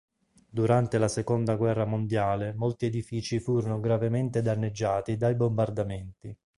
[0.49, 6.35] Durante la seconda guerra mondiale molti edifici furono gravemente danneggiati dai bombardamenti.